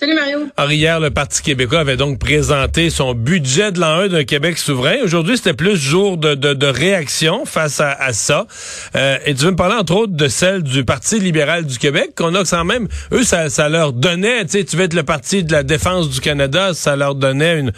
Salut 0.00 0.14
Mario. 0.14 0.46
Alors 0.56 0.70
hier, 0.70 1.00
le 1.00 1.10
Parti 1.10 1.42
québécois 1.42 1.80
avait 1.80 1.96
donc 1.96 2.20
présenté 2.20 2.88
son 2.88 3.14
budget 3.14 3.72
de 3.72 3.80
l'an 3.80 3.94
1 4.02 4.08
d'un 4.10 4.22
Québec 4.22 4.56
souverain. 4.56 4.98
Aujourd'hui, 5.02 5.36
c'était 5.36 5.54
plus 5.54 5.74
jour 5.76 6.18
de, 6.18 6.36
de, 6.36 6.66
réaction 6.66 7.44
face 7.44 7.80
à, 7.80 7.94
à 7.94 8.12
ça. 8.12 8.46
Euh, 8.94 9.18
et 9.26 9.34
tu 9.34 9.44
veux 9.44 9.50
me 9.50 9.56
parler 9.56 9.74
entre 9.74 9.96
autres 9.96 10.12
de 10.12 10.28
celle 10.28 10.62
du 10.62 10.84
Parti 10.84 11.18
libéral 11.18 11.66
du 11.66 11.78
Québec, 11.78 12.12
qu'on 12.16 12.36
a 12.36 12.44
quand 12.44 12.64
même, 12.64 12.86
eux, 13.10 13.24
ça, 13.24 13.50
ça 13.50 13.68
leur 13.68 13.92
donnait, 13.92 14.44
tu 14.44 14.52
sais, 14.52 14.64
tu 14.64 14.76
veux 14.76 14.84
être 14.84 14.94
le 14.94 15.02
Parti 15.02 15.42
de 15.42 15.50
la 15.50 15.64
défense 15.64 16.08
du 16.08 16.20
Canada, 16.20 16.74
ça 16.74 16.94
leur 16.94 17.16
donnait 17.16 17.58
une, 17.58 17.72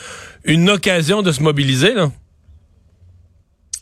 une 0.45 0.69
occasion 0.69 1.23
de 1.23 1.33
se 1.33 1.43
mobiliser, 1.43 1.95
là. 1.95 2.11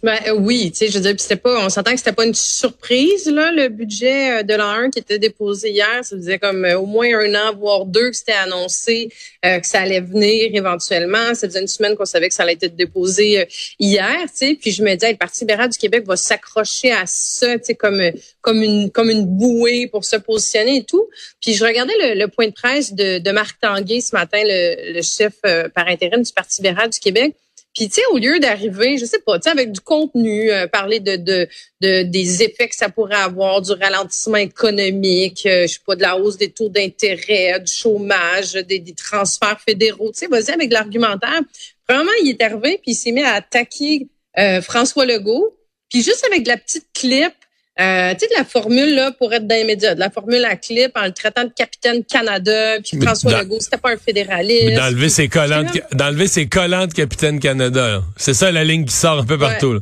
Ben 0.02 0.16
euh, 0.28 0.32
oui, 0.32 0.70
tu 0.70 0.78
sais, 0.78 0.88
je 0.88 0.98
veux 0.98 1.00
dire, 1.00 1.14
c'était 1.18 1.34
pas, 1.34 1.64
on 1.64 1.68
s'entend 1.68 1.90
que 1.90 1.96
c'était 1.96 2.12
pas 2.12 2.24
une 2.24 2.34
surprise 2.34 3.26
là, 3.26 3.50
le 3.50 3.68
budget 3.68 4.38
euh, 4.38 4.42
de 4.44 4.54
l'an 4.54 4.70
1 4.70 4.90
qui 4.90 5.00
était 5.00 5.18
déposé 5.18 5.70
hier. 5.70 6.04
Ça 6.04 6.16
faisait 6.16 6.38
comme 6.38 6.64
euh, 6.64 6.78
au 6.78 6.86
moins 6.86 7.08
un 7.18 7.34
an, 7.34 7.54
voire 7.56 7.84
deux, 7.84 8.10
que 8.10 8.16
c'était 8.16 8.32
annoncé 8.32 9.08
que 9.42 9.66
ça 9.66 9.80
allait 9.80 10.00
venir 10.00 10.50
éventuellement. 10.52 11.34
Ça 11.34 11.48
faisait 11.48 11.60
une 11.60 11.68
semaine 11.68 11.96
qu'on 11.96 12.04
savait 12.04 12.28
que 12.28 12.34
ça 12.34 12.44
allait 12.44 12.58
être 12.60 12.76
déposé 12.76 13.46
hier, 13.78 14.16
tu 14.22 14.30
sais. 14.34 14.58
Puis 14.60 14.72
je 14.72 14.82
me 14.82 14.94
disais, 14.94 15.12
le 15.12 15.16
Parti 15.16 15.40
libéral 15.40 15.68
du 15.68 15.78
Québec 15.78 16.04
va 16.06 16.16
s'accrocher 16.16 16.92
à 16.92 17.04
ça, 17.06 17.58
tu 17.58 17.64
sais, 17.64 17.74
comme 17.74 18.00
comme 18.40 18.62
une 18.62 18.90
comme 18.90 19.10
une 19.10 19.24
bouée 19.24 19.86
pour 19.86 20.04
se 20.04 20.16
positionner 20.16 20.78
et 20.78 20.84
tout. 20.84 21.08
Puis 21.40 21.54
je 21.54 21.64
regardais 21.64 22.14
le, 22.14 22.26
point 22.26 22.48
de 22.48 22.52
presse 22.52 22.92
de, 22.92 23.18
de 23.18 23.30
Marc 23.30 23.58
Tanguay 23.60 24.00
ce 24.00 24.14
matin, 24.14 24.40
le, 24.44 24.92
le 24.94 25.02
chef 25.02 25.34
par 25.74 25.86
intérim 25.88 26.22
du 26.22 26.32
Parti 26.32 26.60
libéral 26.62 26.90
du 26.90 26.98
Québec. 26.98 27.34
Puis 27.78 27.88
tu 27.88 27.94
sais, 27.94 28.02
au 28.10 28.18
lieu 28.18 28.40
d'arriver, 28.40 28.98
je 28.98 29.04
sais 29.04 29.20
pas, 29.20 29.38
tu 29.38 29.44
sais, 29.44 29.50
avec 29.50 29.70
du 29.70 29.78
contenu, 29.78 30.50
euh, 30.50 30.66
parler 30.66 30.98
de, 30.98 31.14
de, 31.14 31.46
de, 31.80 32.02
des 32.02 32.42
effets 32.42 32.68
que 32.68 32.74
ça 32.74 32.88
pourrait 32.88 33.14
avoir, 33.14 33.62
du 33.62 33.70
ralentissement 33.70 34.38
économique, 34.38 35.46
euh, 35.46 35.62
je 35.68 35.74
sais 35.74 35.80
pas, 35.86 35.94
de 35.94 36.02
la 36.02 36.16
hausse 36.16 36.36
des 36.36 36.50
taux 36.50 36.68
d'intérêt, 36.68 37.60
du 37.60 37.72
chômage, 37.72 38.54
des, 38.54 38.80
des 38.80 38.94
transferts 38.94 39.60
fédéraux, 39.60 40.10
tu 40.10 40.18
sais, 40.18 40.26
vas-y 40.26 40.50
avec 40.50 40.72
l'argumentaire. 40.72 41.40
Vraiment, 41.88 42.10
il 42.24 42.30
est 42.30 42.42
arrivé 42.42 42.80
puis 42.82 42.90
il 42.90 42.94
s'est 42.96 43.12
mis 43.12 43.22
à 43.22 43.34
attaquer 43.34 44.08
euh, 44.40 44.60
François 44.60 45.06
Legault. 45.06 45.56
Puis 45.88 46.02
juste 46.02 46.26
avec 46.26 46.42
de 46.42 46.48
la 46.48 46.56
petite 46.56 46.88
clip, 46.92 47.32
euh, 47.80 48.12
tu 48.14 48.20
sais, 48.20 48.26
de 48.26 48.38
la 48.38 48.44
formule 48.44 48.94
là, 48.94 49.12
pour 49.12 49.32
être 49.32 49.46
dans 49.46 49.54
les 49.54 49.64
médias, 49.64 49.94
de 49.94 50.00
la 50.00 50.10
formule 50.10 50.44
à 50.44 50.56
clip 50.56 50.90
en 50.96 51.04
le 51.04 51.12
traitant 51.12 51.44
de 51.44 51.52
capitaine 51.54 52.04
Canada, 52.04 52.80
puis 52.80 53.00
François 53.00 53.40
Legault, 53.40 53.60
c'était 53.60 53.76
pas 53.76 53.92
un 53.92 53.96
fédéraliste. 53.96 54.76
D'enlever 54.76 55.08
ses 55.08 55.28
collants, 55.28 55.64
d'enlever 55.92 56.26
ses 56.26 56.48
collants 56.48 56.86
de 56.86 56.92
capitaine 56.92 57.38
Canada. 57.38 58.02
C'est 58.16 58.34
ça 58.34 58.50
la 58.50 58.64
ligne 58.64 58.84
qui 58.84 58.94
sort 58.94 59.20
un 59.20 59.24
peu 59.24 59.38
partout. 59.38 59.74
Là. 59.74 59.80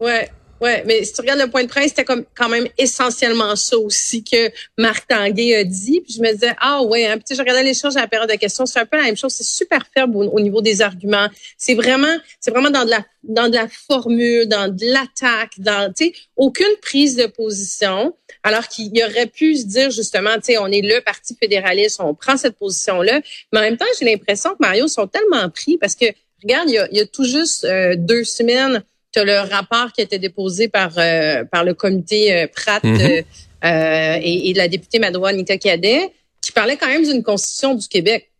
Ouais. 0.00 0.30
Ouais, 0.62 0.84
mais 0.86 1.02
si 1.02 1.12
tu 1.12 1.22
regardes 1.22 1.40
le 1.40 1.50
point 1.50 1.64
de 1.64 1.68
presse, 1.68 1.88
c'était 1.88 2.04
comme 2.04 2.24
quand 2.36 2.48
même 2.48 2.68
essentiellement 2.78 3.56
ça 3.56 3.76
aussi 3.76 4.22
que 4.22 4.48
Marc 4.78 5.08
Tanguay 5.08 5.56
a 5.56 5.64
dit. 5.64 6.00
Puis 6.02 6.14
je 6.14 6.22
me 6.22 6.32
disais 6.32 6.52
ah 6.60 6.82
ouais, 6.84 7.04
hein. 7.04 7.18
puis 7.18 7.34
je 7.34 7.40
regardais 7.40 7.64
l'échange 7.64 7.96
à 7.96 8.02
la 8.02 8.06
période 8.06 8.30
de 8.30 8.36
questions, 8.36 8.64
c'est 8.64 8.78
un 8.78 8.86
peu 8.86 8.96
la 8.96 9.02
même 9.02 9.16
chose. 9.16 9.32
C'est 9.32 9.42
super 9.42 9.84
faible 9.92 10.16
au, 10.16 10.38
niveau 10.38 10.60
des 10.60 10.80
arguments. 10.80 11.26
C'est 11.58 11.74
vraiment, 11.74 12.16
c'est 12.38 12.52
vraiment 12.52 12.70
dans 12.70 12.84
de 12.84 12.90
la 12.90 13.04
dans 13.24 13.48
de 13.48 13.56
la 13.56 13.66
formule, 13.88 14.46
dans 14.46 14.72
de 14.72 14.86
l'attaque, 14.86 15.54
dans 15.58 15.92
tu 15.92 16.04
sais 16.04 16.12
aucune 16.36 16.76
prise 16.80 17.16
de 17.16 17.26
position. 17.26 18.16
Alors 18.44 18.68
qu'il 18.68 18.92
aurait 19.02 19.26
pu 19.26 19.56
se 19.56 19.66
dire 19.66 19.90
justement, 19.90 20.34
tu 20.36 20.52
sais, 20.52 20.58
on 20.58 20.68
est 20.68 20.80
le 20.80 21.00
parti 21.00 21.34
fédéraliste, 21.34 21.98
on 22.00 22.14
prend 22.14 22.36
cette 22.36 22.56
position-là. 22.56 23.20
Mais 23.52 23.58
en 23.58 23.62
même 23.62 23.76
temps, 23.76 23.84
j'ai 23.98 24.04
l'impression 24.04 24.50
que 24.50 24.58
Mario 24.60 24.86
sont 24.86 25.08
tellement 25.08 25.50
pris 25.50 25.76
parce 25.76 25.96
que 25.96 26.06
regarde, 26.40 26.68
il 26.68 26.74
y 26.74 26.78
a, 26.78 26.88
y 26.92 27.00
a 27.00 27.06
tout 27.06 27.24
juste 27.24 27.64
euh, 27.64 27.96
deux 27.96 28.22
semaines 28.22 28.84
tu 29.12 29.18
as 29.18 29.24
le 29.24 29.38
rapport 29.38 29.92
qui 29.92 30.00
a 30.00 30.04
été 30.04 30.18
déposé 30.18 30.68
par 30.68 30.92
euh, 30.98 31.44
par 31.44 31.64
le 31.64 31.74
comité 31.74 32.32
euh, 32.32 32.46
Pratt 32.46 32.82
mhm. 32.82 33.00
euh, 33.00 34.18
et, 34.22 34.50
et, 34.50 34.54
la 34.54 34.68
députée 34.68 34.98
Madoua 34.98 35.32
Nika 35.32 35.58
Cadet, 35.58 36.10
qui 36.40 36.52
parlait 36.52 36.76
quand 36.76 36.88
même 36.88 37.04
d'une 37.04 37.22
constitution 37.22 37.74
du 37.74 37.86
Québec. 37.88 38.30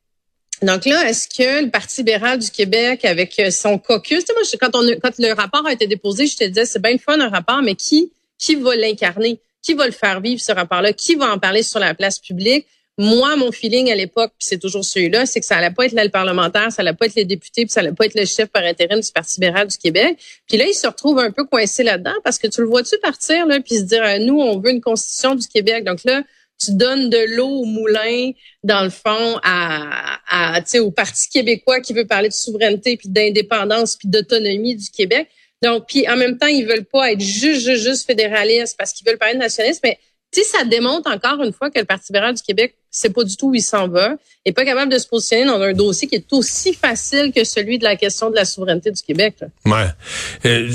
Donc 0.63 0.85
là, 0.85 1.09
est-ce 1.09 1.29
que 1.29 1.65
le 1.65 1.71
Parti 1.71 2.01
libéral 2.03 2.39
du 2.39 2.51
Québec, 2.51 3.05
avec 3.05 3.41
son 3.51 3.79
caucus, 3.79 4.25
moi, 4.33 4.43
quand, 4.61 4.77
on, 4.77 4.87
quand 5.03 5.19
le 5.19 5.33
rapport 5.33 5.67
a 5.67 5.73
été 5.73 5.89
déposé, 5.89 6.27
je 6.27 6.37
te 6.37 6.45
disais, 6.45 6.67
c'est 6.67 6.81
bien 6.81 6.93
le 6.93 6.99
fun 6.99 7.21
un 7.21 7.29
rapport, 7.29 7.63
mais 7.63 7.75
qui 7.75 8.13
qui 8.43 8.57
va 8.57 8.75
l'incarner? 8.75 9.41
Qui 9.63 9.75
va 9.75 9.87
le 9.87 9.93
faire 9.93 10.21
vivre, 10.21 10.41
ce 10.41 10.51
rapport-là? 10.51 10.93
Qui 10.93 11.15
va 11.15 11.33
en 11.33 11.39
parler 11.39 11.63
sur 11.63 11.79
la 11.79 11.95
place 11.95 12.19
publique? 12.19 12.67
Moi, 12.99 13.37
mon 13.37 13.51
feeling 13.51 13.91
à 13.91 13.95
l'époque, 13.95 14.33
puis 14.39 14.47
c'est 14.47 14.59
toujours 14.59 14.85
celui-là, 14.85 15.25
c'est 15.25 15.41
que 15.41 15.47
ça 15.47 15.57
allait 15.57 15.71
pas 15.71 15.87
être 15.87 15.93
l'aile 15.93 16.11
parlementaire, 16.11 16.71
ça 16.71 16.83
allait 16.83 16.93
pas 16.93 17.07
être 17.07 17.15
les 17.15 17.25
députés, 17.25 17.65
puis 17.65 17.73
ça 17.73 17.81
allait 17.81 17.93
pas 17.93 18.05
être 18.05 18.15
le 18.15 18.27
chef 18.27 18.49
par 18.51 18.63
intérim 18.65 19.01
du 19.01 19.11
Parti 19.11 19.41
libéral 19.41 19.67
du 19.67 19.79
Québec. 19.79 20.19
Puis 20.47 20.59
là, 20.59 20.67
il 20.69 20.75
se 20.75 20.87
retrouve 20.87 21.19
un 21.19 21.31
peu 21.31 21.45
coincé 21.47 21.83
là-dedans 21.85 22.15
parce 22.23 22.39
que 22.39 22.49
tu 22.49 22.61
le 22.61 22.67
vois-tu 22.67 22.99
partir 22.99 23.47
là, 23.47 23.61
puis 23.61 23.77
se 23.77 23.85
dire 23.85 24.03
euh, 24.05 24.19
nous, 24.19 24.39
on 24.41 24.59
veut 24.59 24.71
une 24.71 24.83
constitution 24.83 25.35
du 25.35 25.49
Québec. 25.49 25.85
Donc 25.85 26.05
là, 26.05 26.23
tu 26.63 26.73
donnes 26.73 27.09
de 27.09 27.35
l'eau 27.35 27.49
au 27.49 27.65
moulin, 27.65 28.31
dans 28.63 28.85
le 28.85 28.91
fond, 28.91 29.39
à, 29.43 30.21
à 30.29 30.61
au 30.81 30.91
Parti 30.91 31.29
québécois 31.31 31.81
qui 31.81 31.95
veut 31.95 32.07
parler 32.07 32.29
de 32.29 32.35
souveraineté, 32.35 32.99
puis 32.99 33.09
d'indépendance, 33.09 33.97
puis 33.97 34.09
d'autonomie 34.09 34.77
du 34.77 34.91
Québec. 34.91 35.29
Donc, 35.63 35.87
puis 35.89 36.09
en 36.09 36.17
même 36.17 36.39
temps, 36.39 36.47
ils 36.47 36.67
veulent 36.67 36.85
pas 36.85 37.13
être 37.13 37.21
juste, 37.21 37.65
juste, 37.65 37.85
juste 37.85 38.07
fédéralistes 38.07 38.77
parce 38.77 38.93
qu'ils 38.93 39.07
veulent 39.07 39.19
parler 39.19 39.35
de 39.35 39.41
nationalisme, 39.41 39.81
mais 39.85 39.99
tu 40.31 40.43
ça 40.45 40.65
démontre 40.65 41.11
encore 41.11 41.43
une 41.43 41.53
fois 41.53 41.71
que 41.71 41.79
le 41.79 41.85
Parti 41.85 42.13
libéral 42.13 42.35
du 42.35 42.43
Québec, 42.43 42.75
c'est 42.93 43.13
pas 43.13 43.25
du 43.25 43.37
tout 43.37 43.49
où 43.51 43.55
il 43.55 43.63
s'en 43.63 43.89
va, 43.89 44.15
et 44.45 44.53
pas 44.53 44.65
capable 44.65 44.93
de 44.93 44.99
se 44.99 45.09
positionner 45.09 45.47
dans 45.47 45.61
un 45.61 45.73
dossier 45.73 46.07
qui 46.07 46.17
est 46.17 46.33
aussi 46.33 46.75
facile 46.75 47.33
que 47.35 47.43
celui 47.43 47.79
de 47.79 47.85
la 47.85 47.97
question 47.97 48.31
de 48.31 48.37
la 48.37 48.45
souveraineté 48.45 48.91
du 48.91 49.03
Québec. 49.03 49.37
Ouais. 49.65 49.87
Euh, 50.45 50.71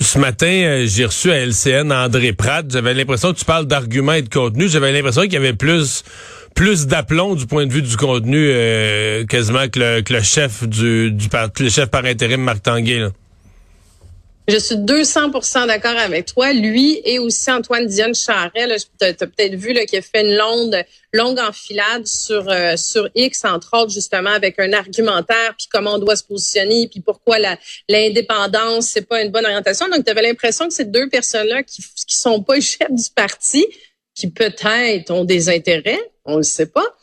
ce 0.00 0.18
matin, 0.18 0.46
euh, 0.46 0.86
j'ai 0.86 1.04
reçu 1.04 1.30
à 1.30 1.38
LCN 1.44 1.92
André 1.92 2.32
Pratt. 2.32 2.64
J'avais 2.70 2.94
l'impression 2.94 3.32
que 3.32 3.38
tu 3.38 3.44
parles 3.44 3.66
d'arguments 3.66 4.14
et 4.14 4.22
de 4.22 4.28
contenu. 4.28 4.68
J'avais 4.68 4.92
l'impression 4.92 5.22
qu'il 5.22 5.34
y 5.34 5.36
avait 5.36 5.52
plus 5.52 6.04
plus 6.54 6.86
d'aplomb 6.86 7.36
du 7.36 7.46
point 7.46 7.64
de 7.64 7.72
vue 7.72 7.82
du 7.82 7.96
contenu 7.96 8.50
euh, 8.50 9.24
quasiment 9.24 9.68
que 9.68 9.78
le, 9.78 10.00
que 10.02 10.12
le 10.12 10.20
chef 10.20 10.66
du, 10.66 11.12
du 11.12 11.28
le 11.60 11.68
chef 11.68 11.86
par 11.86 12.04
intérim 12.04 12.40
Marc 12.42 12.62
Tanguay. 12.62 12.98
Là. 12.98 13.10
Je 14.50 14.56
suis 14.56 14.74
200% 14.74 15.68
d'accord 15.68 15.96
avec 15.96 16.26
toi. 16.26 16.52
Lui 16.52 17.00
et 17.04 17.20
aussi 17.20 17.48
Antoine 17.52 17.86
Dion 17.86 18.12
Charret, 18.12 18.66
tu 18.98 19.06
as, 19.06 19.14
peut-être 19.14 19.54
vu 19.54 19.72
qu'il 19.86 19.98
a 19.98 20.02
fait 20.02 20.22
une 20.22 20.36
longue, 20.36 20.84
longue 21.12 21.38
enfilade 21.38 22.04
sur 22.04 22.50
euh, 22.50 22.76
sur 22.76 23.08
X, 23.14 23.44
entre 23.44 23.78
autres, 23.78 23.92
justement, 23.92 24.30
avec 24.30 24.58
un 24.58 24.72
argumentaire, 24.72 25.54
puis 25.56 25.68
comment 25.72 25.94
on 25.94 25.98
doit 25.98 26.16
se 26.16 26.24
positionner, 26.24 26.88
puis 26.88 26.98
pourquoi 26.98 27.36
l'indépendance, 27.88 28.86
c'est 28.86 29.06
pas 29.06 29.22
une 29.22 29.30
bonne 29.30 29.46
orientation. 29.46 29.88
Donc, 29.88 30.04
tu 30.04 30.10
avais 30.10 30.22
l'impression 30.22 30.66
que 30.66 30.74
ces 30.74 30.86
deux 30.86 31.08
personnes-là 31.08 31.62
qui 31.62 31.80
qui 31.80 32.16
sont 32.16 32.42
pas 32.42 32.58
chefs 32.60 32.90
du 32.90 33.08
parti, 33.14 33.64
qui 34.16 34.32
peut-être 34.32 35.12
ont 35.12 35.24
des 35.24 35.48
intérêts, 35.48 36.00
on 36.24 36.38
le 36.38 36.42
sait 36.42 36.66
pas, 36.66 36.96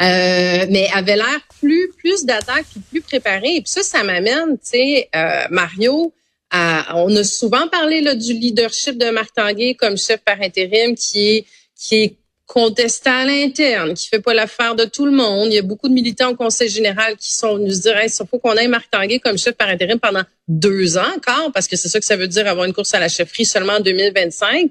euh, 0.00 0.66
mais 0.68 0.88
avaient 0.92 1.16
l'air 1.16 1.40
plus 1.60 1.92
plus 1.96 2.24
d'attaque 2.24 2.66
plus 2.90 3.02
préparés. 3.02 3.54
Et 3.54 3.60
puis 3.60 3.70
ça, 3.70 3.84
ça 3.84 4.02
m'amène, 4.02 4.58
tu 4.58 4.70
sais, 4.70 5.08
euh, 5.14 5.46
Mario 5.50 6.12
on 6.52 7.14
a 7.16 7.24
souvent 7.24 7.68
parlé 7.68 8.00
là, 8.00 8.14
du 8.14 8.32
leadership 8.32 8.98
de 8.98 9.10
Marc 9.10 9.34
Tanguay 9.34 9.74
comme 9.74 9.96
chef 9.96 10.20
par 10.20 10.40
intérim 10.40 10.94
qui 10.94 11.28
est 11.28 11.46
qui 11.76 11.96
est 11.96 12.16
contesté 12.48 13.10
à 13.10 13.26
l'interne, 13.26 13.92
qui 13.92 14.08
fait 14.08 14.20
pas 14.20 14.32
l'affaire 14.32 14.74
de 14.74 14.84
tout 14.84 15.04
le 15.04 15.12
monde. 15.12 15.48
Il 15.48 15.54
y 15.54 15.58
a 15.58 15.62
beaucoup 15.62 15.88
de 15.88 15.92
militants 15.92 16.30
au 16.30 16.34
Conseil 16.34 16.70
général 16.70 17.16
qui 17.16 17.32
sont 17.34 17.56
venus 17.56 17.80
dire 17.80 17.94
il 18.02 18.10
faut 18.10 18.38
qu'on 18.38 18.54
ait 18.54 18.66
Marc 18.68 18.90
Tanguay 18.90 19.20
comme 19.20 19.36
chef 19.36 19.54
par 19.54 19.68
intérim 19.68 20.00
pendant 20.00 20.22
deux 20.48 20.96
ans 20.96 21.12
encore, 21.14 21.52
parce 21.52 21.68
que 21.68 21.76
c'est 21.76 21.88
ça 21.88 22.00
que 22.00 22.06
ça 22.06 22.16
veut 22.16 22.26
dire 22.26 22.48
avoir 22.48 22.64
une 22.64 22.72
course 22.72 22.94
à 22.94 22.98
la 22.98 23.08
chefferie 23.08 23.44
seulement 23.44 23.74
en 23.74 23.80
2025. 23.80 24.70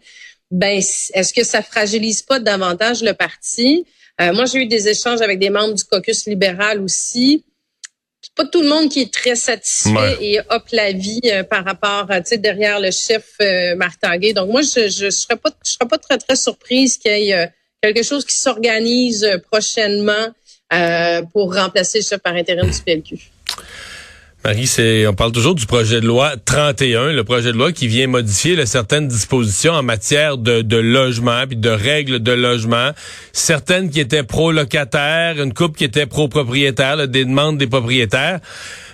Ben, 0.49 0.77
est-ce 0.79 1.33
que 1.33 1.43
ça 1.43 1.61
fragilise 1.61 2.23
pas 2.23 2.39
davantage 2.39 3.03
le 3.03 3.13
parti? 3.13 3.85
Euh, 4.19 4.33
moi, 4.33 4.45
j'ai 4.45 4.59
eu 4.59 4.65
des 4.65 4.87
échanges 4.87 5.21
avec 5.21 5.37
des 5.37 5.51
membres 5.51 5.75
du 5.75 5.83
caucus 5.83 6.25
libéral 6.25 6.81
aussi 6.81 7.43
pas 8.37 8.45
tout 8.45 8.61
le 8.61 8.69
monde 8.69 8.89
qui 8.89 9.01
est 9.01 9.13
très 9.13 9.35
satisfait 9.35 10.17
et 10.21 10.39
hop 10.49 10.63
la 10.71 10.91
vie 10.91 11.19
euh, 11.25 11.43
par 11.43 11.65
rapport, 11.65 12.07
tu 12.07 12.21
sais, 12.25 12.37
derrière 12.37 12.79
le 12.79 12.91
chef 12.91 13.25
euh. 13.41 13.75
Donc 14.33 14.49
moi, 14.51 14.61
je 14.61 14.87
je 14.89 15.09
serais 15.09 15.35
pas 15.35 15.49
je 15.65 15.71
serais 15.71 15.87
pas 15.89 15.97
très 15.97 16.17
très 16.17 16.35
surprise 16.35 16.97
qu'il 16.97 17.11
y 17.11 17.31
ait 17.31 17.33
euh, 17.33 17.47
quelque 17.81 18.03
chose 18.03 18.23
qui 18.25 18.37
s'organise 18.37 19.23
euh, 19.23 19.37
prochainement 19.51 20.27
pour 21.31 21.55
remplacer 21.55 21.99
le 21.99 22.03
chef 22.03 22.19
par 22.19 22.35
intérim 22.35 22.69
du 22.69 22.81
PLQ. 22.81 23.17
Marie, 24.45 24.69
on 25.07 25.13
parle 25.13 25.31
toujours 25.31 25.55
du 25.55 25.65
projet 25.65 25.99
de 25.99 26.05
loi 26.05 26.33
31, 26.45 27.11
le 27.11 27.23
projet 27.23 27.51
de 27.51 27.57
loi 27.57 27.71
qui 27.71 27.87
vient 27.87 28.07
modifier 28.07 28.65
certaines 28.65 29.07
dispositions 29.07 29.73
en 29.73 29.83
matière 29.83 30.37
de, 30.37 30.61
de 30.61 30.77
logement 30.77 31.43
puis 31.47 31.57
de 31.57 31.69
règles 31.69 32.19
de 32.19 32.31
logement. 32.31 32.91
Certaines 33.33 33.89
qui 33.89 33.99
étaient 33.99 34.23
pro-locataires, 34.23 35.41
une 35.41 35.53
coupe 35.53 35.75
qui 35.75 35.83
était 35.83 36.05
pro-propriétaire, 36.05 37.07
des 37.07 37.25
demandes 37.25 37.57
des 37.57 37.67
propriétaires. 37.67 38.39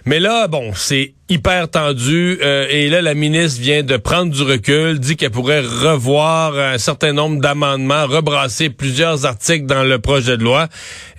Mais 0.05 0.19
là, 0.19 0.47
bon, 0.47 0.71
c'est 0.75 1.13
hyper 1.29 1.69
tendu. 1.69 2.39
Euh, 2.41 2.65
et 2.69 2.89
là, 2.89 3.01
la 3.01 3.13
ministre 3.13 3.61
vient 3.61 3.83
de 3.83 3.97
prendre 3.97 4.31
du 4.31 4.41
recul, 4.41 4.99
dit 4.99 5.17
qu'elle 5.17 5.31
pourrait 5.31 5.61
revoir 5.61 6.57
un 6.57 6.77
certain 6.77 7.13
nombre 7.13 7.39
d'amendements, 7.41 8.07
rebrasser 8.07 8.69
plusieurs 8.69 9.25
articles 9.25 9.65
dans 9.65 9.83
le 9.83 9.99
projet 9.99 10.37
de 10.37 10.43
loi. 10.43 10.67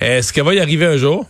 Est-ce 0.00 0.32
qu'elle 0.32 0.44
va 0.44 0.54
y 0.54 0.60
arriver 0.60 0.86
un 0.86 0.96
jour? 0.96 1.26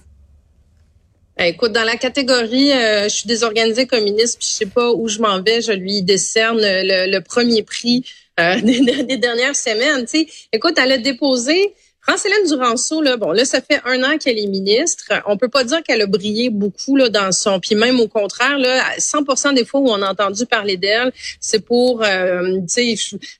Ben, 1.37 1.47
écoute, 1.47 1.73
dans 1.73 1.83
la 1.83 1.97
catégorie, 1.97 2.73
euh, 2.73 3.05
je 3.05 3.09
suis 3.09 3.27
désorganisée 3.27 3.87
comme 3.87 4.05
ministre, 4.05 4.39
puis 4.39 4.49
je 4.49 4.55
sais 4.55 4.67
pas 4.67 4.93
où 4.93 5.09
je 5.09 5.19
m'en 5.19 5.43
vais, 5.43 5.63
je 5.63 5.73
lui 5.73 6.03
décerne 6.03 6.61
le, 6.61 7.19
premier 7.21 7.63
prix 7.65 8.05
euh, 8.39 8.61
des, 8.63 9.17
dernières 9.17 9.57
semaines. 9.57 10.07
sais. 10.07 10.27
Écoute, 10.53 10.79
elle 10.79 10.93
a 10.93 10.99
déposé 10.99 11.75
France-Hélène 12.07 12.47
Duranceau, 12.47 13.01
là, 13.01 13.17
bon, 13.17 13.33
là, 13.33 13.47
ça 13.47 13.63
fait 13.63 13.81
un 13.87 14.03
an 14.03 14.19
qu'elle 14.19 14.39
est 14.39 14.47
ministre. 14.47 15.07
On 15.27 15.39
peut 15.39 15.49
pas 15.49 15.65
dire 15.65 15.83
qu'elle 15.83 16.03
a 16.03 16.07
brillé 16.07 16.51
beaucoup 16.51 16.97
là, 16.97 17.09
dans 17.09 17.33
son... 17.33 17.61
Puis 17.61 17.75
même 17.75 17.99
au 17.99 18.09
contraire, 18.09 18.59
là, 18.59 18.83
100 18.99 19.55
des 19.55 19.65
fois 19.65 19.81
où 19.81 19.89
on 19.89 20.03
a 20.03 20.11
entendu 20.11 20.45
parler 20.45 20.77
d'elle, 20.77 21.13
c'est 21.41 21.61
pour 21.61 22.03
euh, 22.03 22.59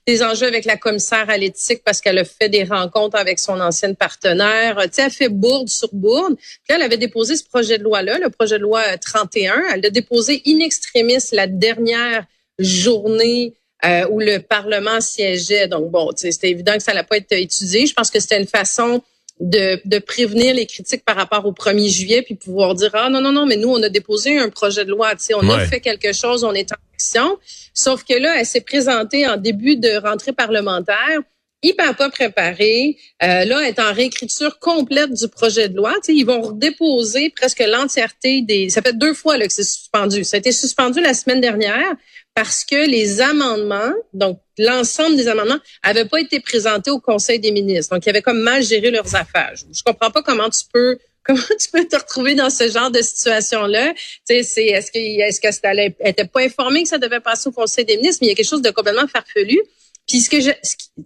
des 0.07 0.23
enjeux 0.23 0.47
avec 0.47 0.65
la 0.65 0.77
commissaire 0.77 1.29
à 1.29 1.37
l'éthique 1.37 1.83
parce 1.85 2.01
qu'elle 2.01 2.17
a 2.17 2.25
fait 2.25 2.49
des 2.49 2.63
rencontres 2.63 3.17
avec 3.17 3.37
son 3.37 3.59
ancienne 3.59 3.95
partenaire. 3.95 4.81
sais, 4.91 5.03
elle 5.03 5.11
fait 5.11 5.29
bourde 5.29 5.69
sur 5.69 5.89
bourde. 5.93 6.35
Puis 6.35 6.69
là, 6.69 6.77
elle 6.77 6.81
avait 6.81 6.97
déposé 6.97 7.35
ce 7.35 7.43
projet 7.43 7.77
de 7.77 7.83
loi-là, 7.83 8.17
le 8.17 8.31
projet 8.31 8.57
de 8.57 8.63
loi 8.63 8.97
31. 8.97 9.61
Elle 9.73 9.81
l'a 9.81 9.89
déposé 9.91 10.41
in 10.47 10.59
extremis 10.59 11.17
la 11.33 11.45
dernière 11.45 12.25
journée 12.57 13.53
euh, 13.83 14.07
où 14.09 14.19
le 14.19 14.39
Parlement 14.39 15.01
siégeait. 15.01 15.67
Donc 15.67 15.91
bon, 15.91 16.11
c'était 16.15 16.49
évident 16.49 16.73
que 16.73 16.83
ça 16.83 16.93
n'allait 16.93 17.05
pas 17.05 17.17
être 17.17 17.31
étudié. 17.33 17.85
Je 17.85 17.93
pense 17.93 18.09
que 18.09 18.19
c'était 18.19 18.39
une 18.39 18.47
façon 18.47 19.01
de, 19.39 19.81
de, 19.83 19.99
prévenir 19.99 20.53
les 20.55 20.65
critiques 20.65 21.03
par 21.03 21.17
rapport 21.17 21.45
au 21.45 21.51
1er 21.51 21.89
juillet, 21.89 22.21
puis 22.21 22.35
pouvoir 22.35 22.73
dire 22.73 22.91
ah 22.93 23.09
non 23.09 23.19
non 23.19 23.33
non, 23.33 23.45
mais 23.45 23.57
nous 23.57 23.69
on 23.69 23.83
a 23.83 23.89
déposé 23.89 24.37
un 24.37 24.49
projet 24.49 24.85
de 24.85 24.91
loi, 24.91 25.11
on 25.33 25.49
a 25.49 25.59
fait 25.65 25.81
quelque 25.81 26.13
chose, 26.13 26.45
on 26.45 26.53
est 26.53 26.71
en 26.71 26.77
action. 26.93 27.37
Sauf 27.73 28.05
que 28.05 28.13
là, 28.13 28.39
elle 28.39 28.45
s'est 28.45 28.61
présentée 28.61 29.27
en 29.27 29.35
début 29.35 29.75
de 29.75 30.01
rentrée 30.01 30.31
parlementaire 30.31 31.19
hyper 31.65 31.95
pas 31.95 32.09
préparée. 32.09 32.97
Euh, 33.23 33.45
là, 33.45 33.61
elle 33.61 33.69
est 33.69 33.79
en 33.79 33.93
réécriture 33.93 34.59
complète 34.59 35.13
du 35.13 35.27
projet 35.27 35.69
de 35.69 35.75
loi. 35.75 35.93
ils 36.07 36.25
vont 36.25 36.51
déposer 36.51 37.29
presque 37.29 37.59
l'entièreté 37.59 38.41
des. 38.41 38.69
Ça 38.69 38.81
fait 38.81 38.97
deux 38.97 39.13
fois 39.13 39.37
là, 39.37 39.47
que 39.47 39.53
c'est 39.53 39.63
suspendu. 39.63 40.23
Ça 40.23 40.37
a 40.37 40.39
été 40.39 40.51
suspendu 40.51 41.01
la 41.01 41.13
semaine 41.13 41.41
dernière 41.41 41.95
parce 42.33 42.65
que 42.65 42.87
les 42.87 43.21
amendements, 43.21 43.93
donc 44.13 44.39
l'ensemble 44.57 45.15
des 45.15 45.27
amendements, 45.27 45.59
avaient 45.83 46.05
pas 46.05 46.19
été 46.19 46.39
présentés 46.39 46.91
au 46.91 46.99
Conseil 46.99 47.39
des 47.39 47.51
ministres. 47.51 47.95
Donc, 47.95 48.05
ils 48.05 48.09
avaient 48.09 48.21
comme 48.21 48.41
mal 48.41 48.61
géré 48.61 48.91
leurs 48.91 49.15
affaires. 49.15 49.53
Je 49.55 49.81
comprends 49.83 50.11
pas 50.11 50.21
comment 50.21 50.49
tu 50.49 50.65
peux 50.71 50.97
comment 51.25 51.39
tu 51.59 51.71
peux 51.71 51.87
te 51.87 51.95
retrouver 51.95 52.35
dans 52.35 52.51
ce 52.51 52.69
genre 52.69 52.91
de 52.91 53.01
situation-là? 53.01 53.93
Tu 53.93 53.99
sais, 54.25 54.43
c'est, 54.43 54.65
est-ce 54.67 54.91
que, 54.91 54.99
est-ce 54.99 55.41
que 55.41 55.47
elle 55.63 55.95
était 56.01 56.25
pas 56.25 56.41
informée 56.41 56.83
que 56.83 56.89
ça 56.89 56.99
devait 56.99 57.19
passer 57.19 57.49
au 57.49 57.51
Conseil 57.51 57.83
des 57.83 57.97
ministres, 57.97 58.19
mais 58.21 58.27
il 58.27 58.29
y 58.29 58.33
a 58.33 58.35
quelque 58.35 58.47
chose 58.47 58.61
de 58.61 58.69
complètement 58.69 59.07
farfelu. 59.07 59.59
Puis 60.07 60.21
ce 60.21 60.29
que 60.29 60.39
je, 60.39 60.51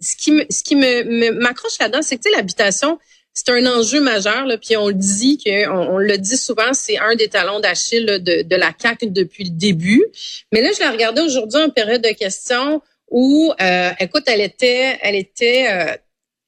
ce 0.00 0.16
qui 0.16 0.32
me, 0.32 0.44
ce 0.50 0.62
qui 0.62 0.76
me, 0.76 1.30
m'accroche 1.32 1.78
là-dedans, 1.80 2.02
c'est 2.02 2.18
que, 2.18 2.30
l'habitation, 2.30 2.98
c'est 3.32 3.48
un 3.50 3.64
enjeu 3.66 4.00
majeur, 4.00 4.44
là, 4.44 4.58
puis 4.58 4.76
on 4.76 4.88
le 4.88 4.94
dit 4.94 5.38
que 5.38 5.68
on, 5.68 5.98
le 5.98 6.18
dit 6.18 6.36
souvent, 6.36 6.72
c'est 6.72 6.98
un 6.98 7.14
des 7.14 7.28
talons 7.28 7.60
d'Achille 7.60 8.06
de, 8.06 8.42
de 8.42 8.56
la 8.56 8.72
CAC 8.72 9.12
depuis 9.12 9.44
le 9.44 9.50
début. 9.50 10.04
Mais 10.52 10.60
là, 10.60 10.70
je 10.76 10.80
la 10.80 10.90
regardais 10.90 11.22
aujourd'hui 11.22 11.62
en 11.62 11.70
période 11.70 12.02
de 12.02 12.10
questions 12.10 12.82
où, 13.10 13.52
euh, 13.60 13.90
écoute, 13.98 14.24
elle 14.26 14.40
était, 14.40 14.98
elle 15.02 15.16
était, 15.16 15.66
euh, 15.70 15.96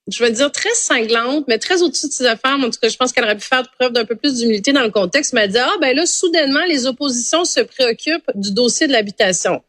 je 0.09 0.23
veux 0.23 0.31
dire 0.31 0.51
très 0.51 0.75
cinglante, 0.75 1.45
mais 1.49 1.59
très 1.59 1.83
au-dessus 1.83 2.09
de 2.09 2.13
ses 2.13 2.27
affaires. 2.27 2.59
En 2.59 2.71
tout 2.71 2.79
cas, 2.81 2.89
je 2.89 2.97
pense 2.97 3.13
qu'elle 3.13 3.25
aurait 3.25 3.37
pu 3.37 3.47
faire 3.47 3.63
preuve 3.79 3.93
d'un 3.93 4.05
peu 4.05 4.17
plus 4.17 4.35
d'humilité 4.35 4.73
dans 4.73 4.83
le 4.83 4.91
contexte. 4.91 5.33
Mais 5.33 5.43
elle 5.43 5.53
dit 5.53 5.59
ah 5.59 5.75
ben 5.81 5.95
là, 5.95 6.07
soudainement, 6.07 6.65
les 6.69 6.87
oppositions 6.87 7.45
se 7.45 7.61
préoccupent 7.61 8.31
du 8.35 8.53
dossier 8.53 8.87
de 8.87 8.93
l'habitation. 8.93 9.63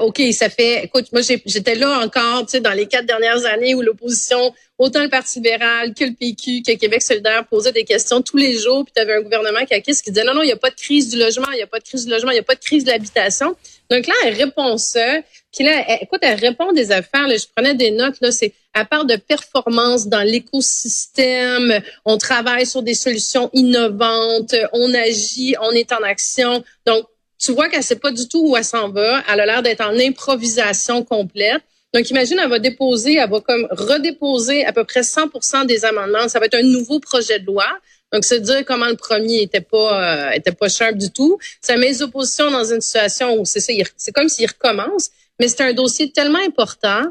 OK, 0.00 0.20
ça 0.32 0.50
fait, 0.50 0.84
écoute, 0.84 1.06
moi 1.12 1.22
j'étais 1.22 1.76
là 1.76 2.00
encore, 2.00 2.44
tu 2.46 2.52
sais, 2.52 2.60
dans 2.60 2.72
les 2.72 2.86
quatre 2.86 3.06
dernières 3.06 3.44
années 3.46 3.76
où 3.76 3.82
l'opposition, 3.82 4.52
autant 4.76 5.02
le 5.02 5.08
Parti 5.08 5.38
libéral 5.38 5.94
que 5.94 6.04
le 6.04 6.14
PQ, 6.14 6.62
que 6.62 6.72
Québec 6.76 7.00
solidaire 7.00 7.46
posait 7.46 7.70
des 7.70 7.84
questions 7.84 8.20
tous 8.20 8.36
les 8.36 8.58
jours, 8.58 8.84
puis 8.84 8.92
tu 8.94 9.00
avais 9.00 9.14
un 9.14 9.22
gouvernement 9.22 9.64
qui, 9.64 9.80
qui 9.80 10.10
disait 10.10 10.24
non, 10.24 10.34
non, 10.34 10.42
il 10.42 10.46
n'y 10.46 10.52
a 10.52 10.56
pas 10.56 10.70
de 10.70 10.74
crise 10.74 11.08
du 11.08 11.18
logement, 11.18 11.46
il 11.52 11.56
n'y 11.56 11.62
a 11.62 11.68
pas 11.68 11.78
de 11.78 11.84
crise 11.84 12.06
du 12.06 12.10
logement, 12.10 12.32
il 12.32 12.34
n'y 12.34 12.40
a 12.40 12.44
pas 12.44 12.56
de 12.56 12.60
crise 12.60 12.84
de 12.84 12.90
l'habitation. 12.90 13.54
Donc 13.88 14.06
là, 14.06 14.14
elle 14.24 14.34
répond 14.34 14.76
ça. 14.78 15.20
Puis 15.54 15.64
là, 15.64 15.84
écoute, 16.02 16.20
elle 16.22 16.38
répond 16.38 16.72
des 16.72 16.90
affaires. 16.90 17.26
Là, 17.26 17.36
je 17.36 17.46
prenais 17.54 17.74
des 17.74 17.90
notes. 17.90 18.16
Là, 18.20 18.32
c'est 18.32 18.52
à 18.74 18.84
part 18.84 19.04
de 19.04 19.16
performance 19.16 20.08
dans 20.08 20.22
l'écosystème, 20.22 21.80
on 22.04 22.18
travaille 22.18 22.66
sur 22.66 22.82
des 22.82 22.94
solutions 22.94 23.50
innovantes, 23.52 24.54
on 24.72 24.94
agit, 24.94 25.54
on 25.60 25.72
est 25.72 25.90
en 25.92 26.02
action. 26.02 26.62
Donc 26.86 27.06
tu 27.38 27.52
vois 27.52 27.68
qu'elle 27.68 27.82
sait 27.82 27.96
pas 27.96 28.10
du 28.10 28.28
tout 28.28 28.50
où 28.50 28.56
elle 28.56 28.64
s'en 28.64 28.88
va. 28.90 29.22
Elle 29.28 29.40
a 29.40 29.46
l'air 29.46 29.62
d'être 29.62 29.80
en 29.80 29.96
improvisation 29.98 31.04
complète. 31.04 31.62
Donc, 31.94 32.10
imagine, 32.10 32.38
elle 32.42 32.50
va 32.50 32.58
déposer, 32.58 33.14
elle 33.14 33.30
va 33.30 33.40
comme 33.40 33.66
redéposer 33.70 34.64
à 34.66 34.72
peu 34.72 34.84
près 34.84 35.02
100 35.02 35.64
des 35.64 35.84
amendements. 35.84 36.28
Ça 36.28 36.38
va 36.38 36.46
être 36.46 36.54
un 36.54 36.62
nouveau 36.62 37.00
projet 37.00 37.38
de 37.38 37.46
loi. 37.46 37.66
Donc, 38.12 38.24
c'est 38.24 38.40
dire 38.40 38.64
comment 38.66 38.86
le 38.86 38.96
premier 38.96 39.42
était 39.42 39.60
pas 39.60 40.28
euh, 40.28 40.30
était 40.30 40.52
pas 40.52 40.68
sharp 40.68 40.96
du 40.96 41.10
tout. 41.10 41.38
Ça 41.60 41.76
met 41.76 41.88
les 41.88 42.02
oppositions 42.02 42.50
dans 42.50 42.64
une 42.64 42.80
situation 42.80 43.38
où 43.38 43.44
c'est 43.44 43.60
ça, 43.60 43.72
c'est 43.96 44.12
comme 44.12 44.28
s'il 44.28 44.46
recommence. 44.48 45.10
Mais 45.38 45.48
c'est 45.48 45.62
un 45.62 45.72
dossier 45.72 46.10
tellement 46.10 46.40
important 46.40 47.02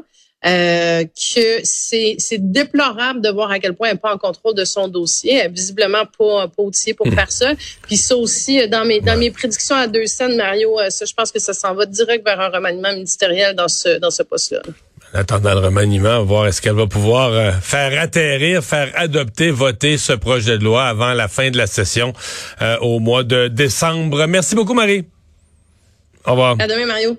euh, 0.46 1.02
que 1.04 1.60
c'est, 1.64 2.16
déplorable 2.38 3.20
de 3.20 3.28
voir 3.28 3.50
à 3.50 3.58
quel 3.58 3.74
point 3.74 3.88
elle 3.88 3.94
n'est 3.94 4.00
pas 4.00 4.14
en 4.14 4.18
contrôle 4.18 4.54
de 4.54 4.64
son 4.64 4.86
dossier. 4.86 5.34
Elle 5.34 5.46
est 5.46 5.48
visiblement 5.48 6.04
pas, 6.16 6.46
pas 6.46 6.62
outillée 6.62 6.94
pour 6.94 7.08
hmm. 7.08 7.14
faire 7.14 7.32
ça. 7.32 7.52
Puis 7.82 7.96
ça 7.96 8.16
aussi, 8.16 8.60
euh, 8.60 8.68
dans 8.68 8.84
mes, 8.84 9.00
dans 9.00 9.18
mes 9.18 9.32
prédictions 9.32 9.74
à 9.74 9.88
deux 9.88 10.06
scènes, 10.06 10.36
Mario, 10.36 10.78
euh, 10.78 10.90
ça, 10.90 11.04
je 11.06 11.12
pense 11.12 11.32
que 11.32 11.40
ça 11.40 11.54
s'en 11.54 11.74
va 11.74 11.86
direct 11.86 12.24
vers 12.24 12.40
un 12.40 12.50
remaniement 12.50 12.92
ministériel 12.92 13.56
dans 13.56 13.66
ce, 13.66 13.98
dans 13.98 14.10
ce 14.10 14.22
poste-là. 14.22 14.62
En 15.12 15.18
attendant 15.18 15.54
le 15.54 15.60
remaniement, 15.60 16.22
voir 16.22 16.46
est-ce 16.46 16.62
qu'elle 16.62 16.74
va 16.74 16.86
pouvoir 16.86 17.62
faire 17.62 17.98
atterrir, 18.00 18.62
faire 18.62 18.92
adopter, 18.94 19.50
voter 19.50 19.96
ce 19.96 20.12
projet 20.12 20.58
de 20.58 20.64
loi 20.64 20.84
avant 20.84 21.14
la 21.14 21.28
fin 21.28 21.50
de 21.50 21.56
la 21.56 21.66
session 21.66 22.12
au 22.82 22.98
mois 22.98 23.24
de 23.24 23.48
décembre. 23.48 24.26
Merci 24.26 24.54
beaucoup, 24.54 24.74
Marie. 24.74 25.06
Au 26.26 26.32
revoir. 26.32 26.56
À 26.58 26.66
demain, 26.66 26.84
Mario. 26.84 27.16